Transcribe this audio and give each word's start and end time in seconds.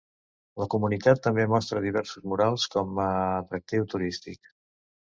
La 0.61 0.67
comunitat 0.73 1.21
també 1.27 1.45
mostra 1.53 1.83
diversos 1.85 2.27
murals 2.33 2.67
com 2.79 3.05
a 3.07 3.09
atractiu 3.47 3.89
turístic. 3.95 4.57